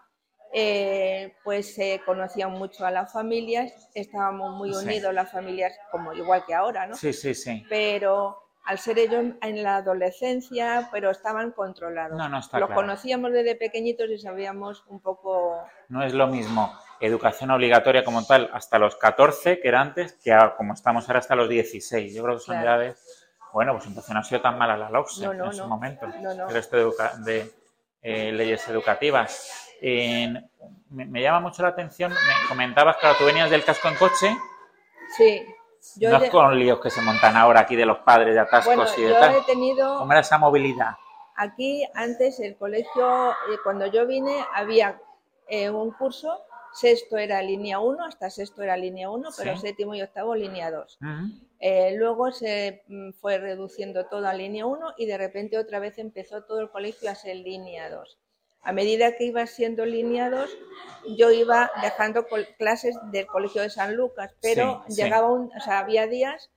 eh, 0.51 1.37
pues 1.45 1.73
se 1.73 2.01
conocían 2.05 2.51
mucho 2.51 2.85
a 2.85 2.91
las 2.91 3.13
familias, 3.13 3.89
estábamos 3.93 4.51
muy 4.57 4.73
Sí. 4.73 4.83
unidos 4.85 5.13
las 5.13 5.31
familias, 5.31 5.79
como 5.93 6.11
igual 6.13 6.43
que 6.45 6.53
ahora, 6.53 6.87
¿no? 6.87 6.95
Sí, 6.97 7.13
sí, 7.13 7.33
sí. 7.33 7.65
pero 7.69 8.42
al 8.65 8.79
ser 8.79 8.97
ellos 8.99 9.25
en 9.41 9.63
la 9.63 9.77
adolescencia, 9.77 10.89
pero 10.91 11.11
estaban 11.11 11.51
controlados. 11.51 12.17
No, 12.17 12.29
no 12.29 12.39
está 12.39 12.59
Los 12.59 12.67
claro. 12.67 12.81
conocíamos 12.81 13.31
desde 13.31 13.55
pequeñitos 13.55 14.09
y 14.09 14.17
sabíamos 14.17 14.83
un 14.87 15.01
poco. 15.01 15.63
No 15.89 16.03
es 16.03 16.13
lo 16.13 16.27
mismo 16.27 16.73
educación 17.01 17.51
obligatoria 17.51 18.05
como 18.05 18.25
tal 18.25 18.49
hasta 18.53 18.79
los 18.79 18.95
14, 18.95 19.59
que 19.59 19.67
era 19.67 19.81
antes, 19.81 20.13
que 20.23 20.33
como 20.55 20.73
estamos 20.73 21.07
ahora 21.09 21.19
hasta 21.19 21.35
los 21.35 21.49
16. 21.49 22.13
Yo 22.15 22.23
creo 22.23 22.35
que 22.35 22.41
son 22.41 22.55
Claro. 22.61 22.81
edades 22.83 23.19
Bueno, 23.51 23.73
pues 23.73 23.85
entonces 23.85 24.11
no 24.13 24.19
ha 24.21 24.23
sido 24.23 24.41
tan 24.41 24.57
mala 24.57 24.77
la 24.77 24.89
LOCSE 24.89 25.25
No, 25.25 25.33
no, 25.33 25.45
en 25.47 25.53
su 25.53 25.67
momento. 25.67 26.07
No, 26.07 26.33
no. 26.33 26.47
El 26.47 26.53
resto 26.53 26.77
de, 26.77 26.93
de, 27.25 27.51
eh, 28.01 28.31
leyes 28.31 28.67
educativas. 28.69 29.69
Me, 29.81 31.05
me 31.05 31.21
llama 31.21 31.39
mucho 31.41 31.61
la 31.61 31.69
atención, 31.69 32.11
me 32.11 32.47
comentabas, 32.47 32.97
claro, 32.97 33.15
tú 33.19 33.25
venías 33.25 33.49
del 33.49 33.63
casco 33.65 33.89
en 33.89 33.95
coche, 33.95 34.35
Sí. 35.17 35.45
Yo 35.97 36.09
no 36.09 36.17
es 36.23 36.29
con 36.31 36.57
líos 36.57 36.79
que 36.79 36.89
se 36.89 37.01
montan 37.01 37.35
ahora 37.35 37.61
aquí 37.61 37.75
de 37.75 37.85
los 37.85 37.99
padres 37.99 38.33
de 38.33 38.39
atascos 38.39 38.75
bueno, 38.75 38.89
y 38.97 39.01
de 39.01 39.09
yo 39.09 39.19
tal. 39.19 39.35
he 39.35 39.41
tenido 39.43 39.97
¿Cómo 39.97 40.11
era 40.11 40.21
esa 40.21 40.37
movilidad? 40.37 40.91
Aquí 41.35 41.83
antes 41.95 42.39
el 42.39 42.55
colegio, 42.57 43.31
eh, 43.31 43.57
cuando 43.63 43.87
yo 43.87 44.05
vine, 44.05 44.45
había 44.53 44.99
eh, 45.47 45.69
un 45.69 45.91
curso, 45.91 46.39
sexto 46.73 47.17
era 47.17 47.41
línea 47.41 47.79
1, 47.79 48.05
hasta 48.05 48.29
sexto 48.29 48.61
era 48.63 48.77
línea 48.77 49.09
1, 49.09 49.29
pero 49.37 49.55
Sí. 49.55 49.61
séptimo 49.61 49.93
y 49.95 50.01
octavo 50.01 50.35
línea 50.35 50.71
2. 50.71 50.97
Ujú. 51.01 51.09
Eh, 51.59 51.95
luego 51.97 52.31
se 52.31 52.83
mm, 52.87 53.11
fue 53.13 53.37
reduciendo 53.37 54.05
todo 54.05 54.27
a 54.27 54.33
línea 54.33 54.65
1 54.65 54.93
y 54.97 55.05
de 55.05 55.17
repente 55.17 55.57
otra 55.57 55.79
vez 55.79 55.97
empezó 55.97 56.43
todo 56.43 56.59
el 56.61 56.69
colegio 56.69 57.09
a 57.09 57.15
ser 57.15 57.35
línea 57.37 57.89
2. 57.89 58.17
A 58.63 58.71
medida 58.71 59.15
que 59.15 59.25
iba 59.25 59.45
siendo 59.45 59.85
línea 59.85 60.29
2, 60.29 60.57
yo 61.17 61.31
iba 61.31 61.69
dejando 61.81 62.25
clases 62.57 62.95
del 63.11 63.27
colegio 63.27 63.61
de 63.61 63.69
San 63.69 63.95
Lucas, 63.95 64.33
pero 64.41 64.83
sí. 64.87 65.01
llegaba 65.01 65.31
un, 65.31 65.51
o 65.55 65.59
sea, 65.59 65.79
había 65.79 66.07
días 66.07 66.49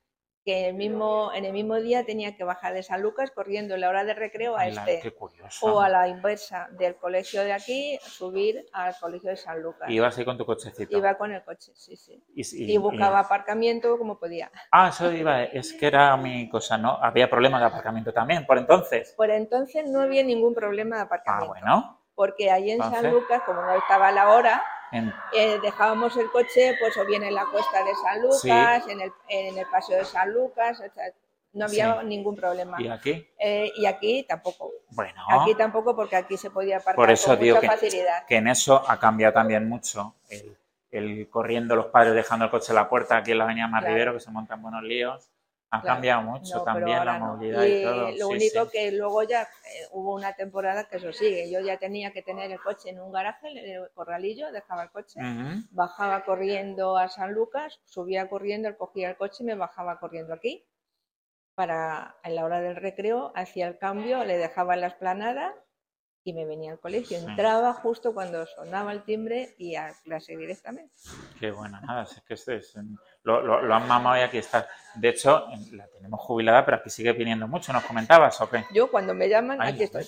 que 0.46 0.68
el 0.68 0.74
mismo, 0.74 1.32
en 1.34 1.44
el 1.44 1.52
mismo 1.52 1.74
día 1.74 2.06
tenía 2.06 2.36
que 2.36 2.44
bajar 2.44 2.72
de 2.72 2.84
San 2.84 3.02
Lucas 3.02 3.32
corriendo 3.32 3.74
en 3.74 3.80
la 3.80 3.88
hora 3.88 4.04
de 4.04 4.14
recreo 4.14 4.56
a 4.56 4.60
Ay, 4.60 4.70
este 4.76 5.00
Qué 5.02 5.10
curioso. 5.12 5.66
o 5.66 5.80
a 5.80 5.88
la 5.88 6.06
inversa 6.06 6.68
del 6.78 6.94
colegio 6.94 7.42
de 7.42 7.52
aquí, 7.52 7.98
subir 8.00 8.64
al 8.72 8.94
colegio 9.00 9.30
de 9.30 9.36
San 9.36 9.60
Lucas. 9.60 9.90
Ibas 9.90 10.16
ahí 10.16 10.24
con 10.24 10.38
tu 10.38 10.46
cochecito. 10.46 10.96
Iba 10.96 11.18
con 11.18 11.32
el 11.32 11.42
coche, 11.42 11.72
sí, 11.74 11.96
sí. 11.96 12.22
Y, 12.32 12.72
Y 12.74 12.78
buscaba 12.78 13.18
aparcamiento 13.18 13.98
como 13.98 14.20
podía. 14.20 14.52
Ah, 14.70 14.90
eso 14.90 15.10
iba, 15.12 15.42
es 15.42 15.72
que 15.72 15.88
era 15.88 16.16
mi 16.16 16.48
cosa, 16.48 16.78
¿no? 16.78 16.92
Había 17.02 17.28
problemas 17.28 17.60
de 17.60 17.66
aparcamiento 17.66 18.12
también, 18.12 18.46
por 18.46 18.56
entonces. 18.58 19.14
Por 19.16 19.30
entonces 19.30 19.90
no 19.90 20.00
había 20.00 20.22
ningún 20.22 20.54
problema 20.54 20.94
de 20.94 21.02
Ah, 21.02 21.04
aparcamiento. 21.06 21.48
bueno. 21.48 22.00
Porque 22.14 22.50
allí 22.52 22.70
en 22.70 22.78
San 22.78 23.10
Lucas, 23.10 23.42
como 23.44 23.60
no 23.62 23.74
estaba 23.74 24.10
la 24.12 24.30
hora, 24.30 24.62
En- 24.92 25.12
eh, 25.34 25.58
dejábamos 25.62 26.16
el 26.16 26.30
coche 26.30 26.76
pues 26.80 26.96
o 26.96 27.04
bien 27.04 27.22
en 27.24 27.34
la 27.34 27.44
cuesta 27.46 27.84
de 27.84 27.94
San 27.96 28.22
Lucas, 28.22 28.88
en, 28.88 29.00
el, 29.00 29.12
en 29.28 29.58
el 29.58 29.66
paseo 29.66 29.98
de 29.98 30.04
San 30.04 30.32
Lucas, 30.32 30.80
no 31.52 31.64
había 31.64 32.00
Sí. 32.00 32.06
ningún 32.06 32.36
problema. 32.36 32.80
¿Y 32.80 32.88
aquí? 32.88 33.26
Eh, 33.38 33.72
y 33.76 33.86
aquí 33.86 34.22
tampoco. 34.28 34.70
Bueno, 34.90 35.22
Aquí 35.28 35.54
tampoco 35.54 35.96
porque 35.96 36.16
aquí 36.16 36.36
se 36.36 36.50
podía 36.50 36.76
aparcar 36.76 36.96
por 36.96 37.10
eso 37.10 37.28
con 37.30 37.40
digo 37.40 37.56
mucha 37.56 37.68
que, 37.68 37.74
facilidad. 37.76 38.26
que 38.26 38.36
en 38.36 38.48
eso 38.48 38.84
ha 38.88 38.98
cambiado 39.00 39.34
también 39.34 39.68
mucho. 39.68 40.14
El, 40.28 40.56
el 40.90 41.28
corriendo 41.28 41.74
los 41.76 41.86
padres 41.86 42.14
dejando 42.14 42.44
el 42.46 42.50
coche 42.50 42.70
en 42.72 42.76
la 42.76 42.88
puerta 42.88 43.16
aquí 43.18 43.32
en 43.32 43.38
la 43.38 43.44
avenida 43.44 43.66
Mar 43.66 43.80
Claro. 43.82 43.94
Rivero, 43.94 44.12
que 44.14 44.20
se 44.20 44.30
montan 44.30 44.62
buenos 44.62 44.82
líos. 44.82 45.28
Ha 45.72 45.80
Claro. 45.80 45.94
cambiado 45.96 46.22
mucho 46.22 46.58
No, 46.58 46.62
también 46.64 47.04
la 47.04 47.18
no. 47.18 47.26
movilidad 47.34 47.64
y 47.64 47.80
y, 47.80 47.82
todo. 47.82 48.10
Lo 48.12 48.16
sí, 48.16 48.22
único 48.34 48.64
sí. 48.66 48.70
que 48.72 48.92
luego 48.92 49.22
ya 49.24 49.42
eh, 49.42 49.86
hubo 49.90 50.14
una 50.14 50.32
temporada 50.34 50.84
que 50.88 50.96
eso 50.98 51.12
sigue. 51.12 51.50
Yo 51.50 51.60
ya 51.60 51.76
tenía 51.78 52.12
que 52.12 52.22
tener 52.22 52.50
el 52.52 52.60
coche 52.60 52.90
en 52.90 53.00
un 53.00 53.10
garaje, 53.10 53.48
en 53.48 53.58
el 53.82 53.90
corralillo, 53.92 54.52
dejaba 54.52 54.84
el 54.84 54.90
coche, 54.90 55.18
bajaba 55.72 56.24
corriendo 56.24 56.96
a 56.96 57.08
San 57.08 57.32
Lucas, 57.32 57.80
subía 57.84 58.28
corriendo, 58.28 58.76
cogía 58.76 59.10
el 59.10 59.16
coche 59.16 59.42
y 59.42 59.46
me 59.46 59.54
bajaba 59.56 59.98
corriendo 59.98 60.32
aquí. 60.34 60.64
Para 61.56 62.16
en 62.22 62.36
la 62.36 62.44
hora 62.44 62.60
del 62.60 62.76
recreo, 62.76 63.32
hacía 63.34 63.66
el 63.66 63.78
cambio, 63.78 64.24
le 64.24 64.36
dejaba 64.38 64.74
en 64.74 64.82
la 64.82 64.86
esplanada 64.88 65.54
y 66.26 66.32
me 66.32 66.44
venía 66.44 66.72
al 66.72 66.80
colegio. 66.80 67.20
Sí. 67.20 67.24
Entraba 67.24 67.72
justo 67.72 68.12
cuando 68.12 68.44
sonaba 68.46 68.90
el 68.92 69.04
timbre 69.04 69.54
y 69.58 69.76
a 69.76 69.92
clase 70.02 70.36
directamente. 70.36 70.92
Qué 71.38 71.52
bueno, 71.52 71.80
nada, 71.82 72.02
es 72.02 72.20
que 72.26 72.34
este 72.34 72.56
es, 72.56 72.74
lo, 73.22 73.40
lo, 73.42 73.62
lo 73.62 73.74
han 73.74 73.86
mamado 73.86 74.16
y 74.16 74.22
aquí 74.22 74.38
está. 74.38 74.68
De 74.96 75.10
hecho, 75.10 75.46
la 75.70 75.86
tenemos 75.86 76.20
jubilada, 76.20 76.64
pero 76.64 76.78
aquí 76.78 76.90
sigue 76.90 77.12
viniendo 77.12 77.46
mucho. 77.46 77.72
¿Nos 77.72 77.84
comentabas 77.84 78.40
o 78.40 78.50
qué? 78.50 78.64
Yo 78.72 78.90
cuando 78.90 79.14
me 79.14 79.28
llaman, 79.28 79.58
Ay, 79.62 79.74
aquí 79.74 79.84
estoy. 79.84 80.04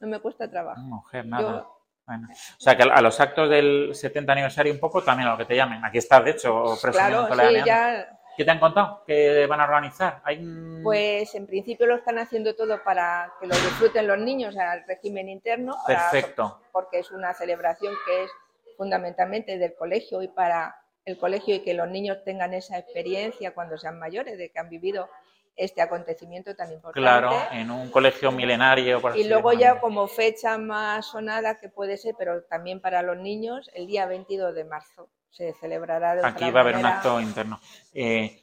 No 0.00 0.08
me 0.08 0.18
cuesta 0.18 0.50
trabajo. 0.50 0.80
mujer, 0.80 1.26
nada. 1.26 1.42
Yo- 1.60 1.78
Bueno, 2.04 2.26
o 2.32 2.60
sea, 2.60 2.76
que 2.76 2.82
a 2.82 3.00
los 3.00 3.20
actos 3.20 3.48
del 3.48 3.94
70 3.94 4.32
aniversario 4.32 4.72
un 4.72 4.80
poco 4.80 5.04
también 5.04 5.28
a 5.28 5.32
lo 5.32 5.38
que 5.38 5.44
te 5.44 5.54
llamen. 5.54 5.84
Aquí 5.84 5.98
estás, 5.98 6.24
de 6.24 6.32
hecho, 6.32 6.76
presumiendo 6.82 7.28
Claro, 7.28 7.48
sí, 7.50 7.62
ya 7.64 8.18
¿Qué 8.36 8.44
te 8.44 8.50
han 8.50 8.58
contado? 8.60 9.02
¿Qué 9.06 9.46
van 9.46 9.60
a 9.60 9.64
organizar? 9.64 10.20
¿Hay 10.24 10.38
un- 10.38 10.80
Pues 10.82 11.34
en 11.34 11.46
principio 11.46 11.86
lo 11.86 11.96
están 11.96 12.18
haciendo 12.18 12.54
todo 12.56 12.82
para 12.82 13.32
que 13.40 13.46
lo 13.46 13.54
disfruten 13.54 14.06
los 14.06 14.18
niños 14.18 14.56
al 14.56 14.84
régimen 14.86 15.28
interno, 15.28 15.76
para- 15.86 16.10
Perfecto. 16.10 16.60
porque 16.72 16.98
es 17.00 17.10
una 17.10 17.34
celebración 17.34 17.94
que 18.06 18.24
es 18.24 18.30
fundamentalmente 18.76 19.58
del 19.58 19.74
colegio 19.74 20.22
y 20.22 20.28
para 20.28 20.76
el 21.04 21.18
colegio 21.18 21.54
y 21.56 21.60
que 21.60 21.74
los 21.74 21.88
niños 21.88 22.18
tengan 22.24 22.54
esa 22.54 22.78
experiencia 22.78 23.52
cuando 23.54 23.76
sean 23.76 23.98
mayores 23.98 24.38
de 24.38 24.50
que 24.50 24.58
han 24.58 24.68
vivido 24.68 25.08
este 25.54 25.82
acontecimiento 25.82 26.56
tan 26.56 26.72
importante. 26.72 27.00
Claro, 27.02 27.32
en 27.52 27.70
un 27.70 27.90
colegio 27.90 28.32
milenario. 28.32 29.00
Por 29.02 29.14
Y 29.16 29.24
luego 29.28 29.52
ya 29.52 29.78
como 29.80 30.06
fecha 30.06 30.56
más 30.56 31.06
sonada 31.06 31.58
que 31.60 31.68
puede 31.68 31.98
ser, 31.98 32.14
pero 32.18 32.42
también 32.44 32.80
para 32.80 33.02
los 33.02 33.18
niños, 33.18 33.70
el 33.74 33.86
día 33.86 34.06
22 34.06 34.54
de 34.54 34.64
marzo 34.64 35.10
se 35.32 35.54
celebrará 35.54 36.14
de 36.14 36.26
Aquí 36.26 36.50
va 36.50 36.60
a 36.60 36.62
haber 36.62 36.76
un 36.76 36.86
acto 36.86 37.20
interno. 37.20 37.58
Eh, 37.92 38.38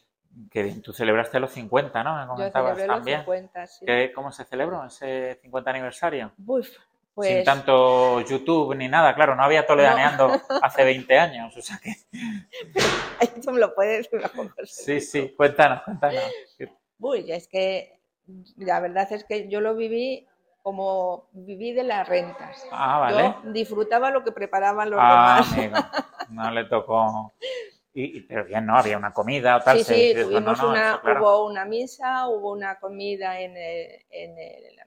que 0.52 0.76
tú 0.84 0.92
celebraste 0.94 1.40
los 1.40 1.52
50, 1.52 2.04
¿no? 2.04 2.16
Me 2.16 2.22
Yo 2.22 2.28
comentabas 2.28 2.78
los 2.78 2.88
también. 2.88 3.20
50, 3.20 3.68
sí. 3.68 3.86
¿Qué- 3.86 4.12
¿Cómo 4.14 4.32
se 4.32 4.46
celebró 4.46 4.86
ese 4.86 5.40
50 5.42 5.70
aniversario? 5.70 6.32
Uf, 6.46 6.68
pues 7.14 7.28
Sin 7.30 7.44
tanto 7.44 8.22
YouTube 8.22 8.76
ni 8.76 8.88
nada, 8.88 9.14
claro, 9.16 9.36
no 9.36 9.44
había 9.44 9.66
toledaneando 9.66 10.32
hace 10.64 10.84
20 10.84 11.18
años. 11.20 11.56
O 11.56 11.62
sea 11.62 11.80
que, 11.84 11.94
esto 13.22 13.52
me 13.52 13.60
lo 13.60 13.74
puedes 13.76 14.10
sí, 14.66 15.00
sí, 15.02 15.34
cuéntanos, 15.36 15.82
cuéntanos. 15.84 16.24
Uy, 17.00 17.32
es 17.32 17.48
que 17.48 18.00
la 18.58 18.80
verdad 18.80 19.12
es 19.12 19.24
que 19.24 19.48
yo 19.50 19.62
lo 19.62 19.76
viví 19.76 20.28
como 20.70 21.30
viví 21.32 21.74
de 21.74 21.82
las 21.84 22.08
rentas. 22.08 22.64
Ah, 22.72 23.00
vale. 23.00 23.36
Yo 23.44 23.52
disfrutaba 23.52 24.12
lo 24.12 24.24
que 24.24 24.32
preparaban 24.32 24.92
los 24.92 25.00
Ah, 25.02 25.42
demás. 25.44 25.54
amigo, 25.54 25.76
no 26.30 26.52
le 26.52 26.66
tocó. 26.66 27.34
Y, 27.92 28.22
pero 28.22 28.46
bien, 28.46 28.68
¿no? 28.68 28.78
Había 28.78 29.00
una 29.00 29.12
comida 29.12 29.58
o 29.58 29.62
tal. 29.62 29.80
Sí, 29.80 29.84
sí, 29.84 30.14
tuvimos 30.22 30.44
no, 30.60 30.64
no, 30.66 30.70
una, 30.70 31.02
claro. 31.02 31.22
hubo 31.22 31.48
una 31.48 31.66
misa, 31.66 32.28
hubo 32.28 32.52
una 32.52 32.80
comida 32.80 33.40
en, 33.40 33.58
el- 33.58 34.06
en 34.12 34.38
el- 34.38 34.80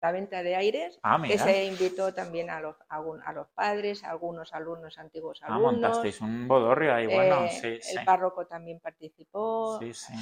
la 0.00 0.12
venta 0.12 0.42
de 0.42 0.54
aires, 0.54 0.98
Ah, 1.02 1.20
que 1.26 1.38
se 1.38 1.64
invitó 1.64 2.14
también 2.14 2.50
a 2.50 2.60
los, 2.60 2.76
a, 2.88 3.00
un- 3.00 3.20
a 3.24 3.32
los 3.32 3.48
padres, 3.48 4.04
a 4.04 4.10
algunos 4.10 4.52
alumnos, 4.54 4.96
antiguos 4.98 5.40
Ah, 5.42 5.46
alumnos. 5.46 5.72
montasteis 5.72 6.20
un 6.20 6.46
bodorrio 6.46 6.94
ahí, 6.94 7.06
bueno, 7.06 7.44
eh, 7.44 7.48
sí, 7.50 7.78
sí. 7.80 7.96
El 7.98 8.04
párroco 8.04 8.46
también 8.46 8.78
participó. 8.80 9.78
Sí, 9.80 9.92
sí. 9.94 10.12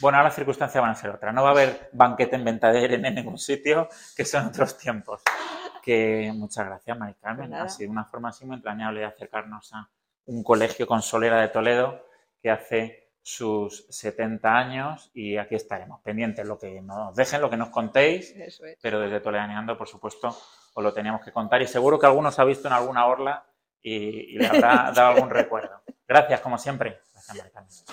Bueno, 0.00 0.16
ahora 0.18 0.28
las 0.28 0.36
circunstancias 0.36 0.80
van 0.80 0.92
a 0.92 0.94
ser 0.94 1.10
otras. 1.10 1.34
No 1.34 1.42
va 1.42 1.48
a 1.50 1.52
haber 1.52 1.90
banquete 1.92 2.36
en 2.36 2.44
Ventader 2.44 2.92
en 2.94 3.14
ningún 3.14 3.36
sitio, 3.38 3.88
que 4.16 4.24
son 4.24 4.46
otros 4.46 4.78
tiempos. 4.78 5.22
Que 5.82 6.30
muchas 6.34 6.66
gracias, 6.66 6.96
Mari 6.98 7.14
Carmen. 7.14 7.48
Pues 7.48 7.50
nada. 7.50 7.64
ha 7.64 7.68
sido 7.68 7.90
una 7.90 8.04
forma 8.04 8.28
así 8.28 8.44
muy 8.46 8.56
entrañable 8.56 9.00
de 9.00 9.06
acercarnos 9.06 9.72
a 9.74 9.88
un 10.26 10.42
colegio 10.44 10.86
con 10.86 11.02
Solera 11.02 11.40
de 11.40 11.48
Toledo 11.48 12.04
que 12.40 12.50
hace 12.50 13.07
sus 13.30 13.84
70 13.90 14.48
años 14.56 15.10
y 15.12 15.36
aquí 15.36 15.54
estaremos 15.54 16.00
pendientes 16.00 16.46
lo 16.46 16.58
que 16.58 16.80
nos 16.80 17.14
dejen, 17.14 17.42
lo 17.42 17.50
que 17.50 17.58
nos 17.58 17.68
contéis, 17.68 18.30
Eso 18.34 18.64
es. 18.64 18.78
pero 18.80 18.98
desde 19.00 19.20
Toledaneando, 19.20 19.76
por 19.76 19.86
supuesto, 19.86 20.28
os 20.74 20.82
lo 20.82 20.94
teníamos 20.94 21.22
que 21.22 21.30
contar 21.30 21.60
y 21.60 21.66
seguro 21.66 21.98
que 21.98 22.06
algunos 22.06 22.38
ha 22.38 22.44
visto 22.44 22.68
en 22.68 22.74
alguna 22.74 23.04
orla 23.06 23.44
y, 23.82 23.94
y 24.34 24.38
le 24.38 24.46
habrá 24.46 24.90
dado 24.94 25.08
algún 25.14 25.28
recuerdo. 25.28 25.82
Gracias, 26.06 26.40
como 26.40 26.56
siempre. 26.56 27.00
Gracias. 27.34 27.84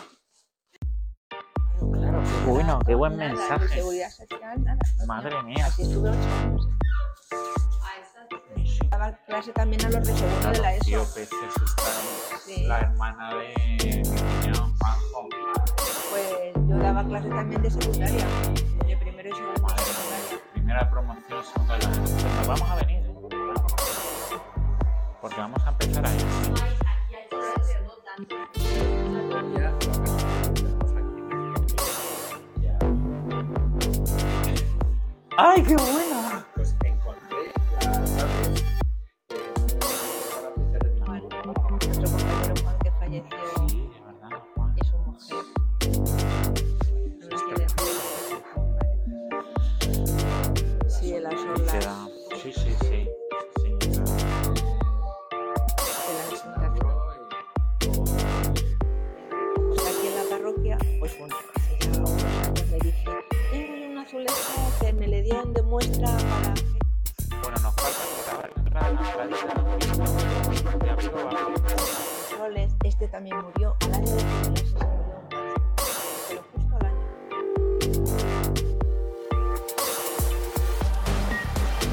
Claro, 1.92 2.24
qué 2.24 2.50
bueno, 2.50 2.80
qué 2.86 2.96
buen 2.96 3.18
Nada, 3.18 3.34
mensaje. 3.34 3.82
social, 3.82 4.64
nada. 4.64 4.80
Madre 5.06 5.44
mía. 5.44 5.66
Así 5.66 5.82
estuve 5.82 6.10
ocho 6.12 6.20
años. 6.44 6.68
Daba 8.98 9.12
clase 9.28 9.52
también 9.52 9.86
a 9.86 9.90
los 9.90 10.08
de 10.08 10.16
segundo 10.16 10.52
de 10.52 10.60
la 10.60 10.76
ESO. 10.76 11.06
Sí. 12.46 12.64
la 12.64 12.80
hermana 12.80 13.36
de. 13.36 14.02
Pues 16.10 16.54
yo 16.56 16.78
daba 16.78 17.04
clase 17.04 17.28
también 17.28 17.62
de 17.62 17.72
secundaria, 17.72 18.26
de 18.88 18.96
primero 18.96 19.28
y 19.28 19.34
segundo 19.34 19.68
de 19.68 19.82
secundaria. 19.82 20.40
Primera 20.54 20.90
promoción, 20.90 21.44
segunda 21.44 21.78
de 21.78 21.84
la 21.84 21.92
Pues 21.92 22.24
nos 22.24 22.48
vamos 22.48 22.70
a 22.70 22.76
venir, 22.76 23.04
¿eh? 23.04 23.12
Porque 25.20 25.40
vamos 25.42 25.62
a 25.66 25.70
empezar 25.72 26.06
ahí. 26.06 26.18
¡Ay, 35.38 35.64
qué 35.64 35.76
bueno! 35.76 36.15